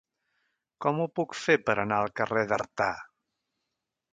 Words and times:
Com 0.85 1.01
ho 1.03 1.05
puc 1.19 1.35
fer 1.41 1.57
per 1.67 1.75
anar 1.83 1.99
al 2.05 2.11
carrer 2.21 2.47
d'Artà? 2.53 2.89